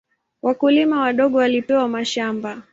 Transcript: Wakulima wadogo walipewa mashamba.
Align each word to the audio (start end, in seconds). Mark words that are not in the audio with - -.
Wakulima 0.41 0.99
wadogo 1.01 1.37
walipewa 1.37 1.87
mashamba. 1.87 2.61